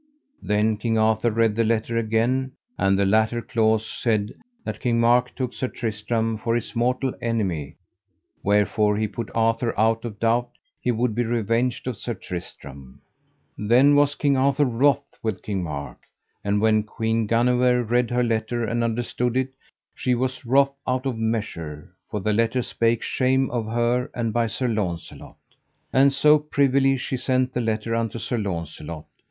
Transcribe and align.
Then 0.41 0.77
King 0.77 0.97
Arthur 0.97 1.29
read 1.29 1.53
the 1.55 1.63
letter 1.63 1.95
again, 1.95 2.53
and 2.75 2.97
the 2.97 3.05
latter 3.05 3.39
clause 3.39 3.85
said 3.87 4.33
that 4.63 4.79
King 4.79 4.99
Mark 4.99 5.35
took 5.35 5.53
Sir 5.53 5.67
Tristram 5.67 6.39
for 6.39 6.55
his 6.55 6.75
mortal 6.75 7.13
enemy; 7.21 7.75
wherefore 8.41 8.97
he 8.97 9.07
put 9.07 9.29
Arthur 9.35 9.79
out 9.79 10.03
of 10.03 10.19
doubt 10.19 10.49
he 10.79 10.89
would 10.89 11.13
be 11.13 11.23
revenged 11.23 11.85
of 11.85 11.97
Sir 11.97 12.15
Tristram. 12.15 12.99
Then 13.59 13.93
was 13.95 14.15
King 14.15 14.35
Arthur 14.37 14.65
wroth 14.65 15.05
with 15.21 15.43
King 15.43 15.61
Mark. 15.61 15.99
And 16.43 16.59
when 16.61 16.81
Queen 16.81 17.27
Guenever 17.27 17.83
read 17.83 18.09
her 18.09 18.23
letter 18.23 18.63
and 18.65 18.83
understood 18.83 19.37
it, 19.37 19.53
she 19.93 20.15
was 20.15 20.47
wroth 20.47 20.73
out 20.87 21.05
of 21.05 21.15
measure, 21.15 21.93
for 22.09 22.19
the 22.21 22.33
letter 22.33 22.63
spake 22.63 23.03
shame 23.03 23.49
by 23.49 23.71
her 23.71 24.09
and 24.15 24.33
by 24.33 24.47
Sir 24.47 24.67
Launcelot. 24.67 25.37
And 25.93 26.11
so 26.11 26.39
privily 26.39 26.97
she 26.97 27.17
sent 27.17 27.53
the 27.53 27.61
letter 27.61 27.93
unto 27.93 28.17
Sir 28.17 28.39
Launcelot. 28.39 29.05